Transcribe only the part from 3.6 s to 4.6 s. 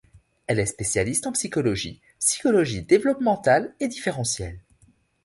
et différentielle.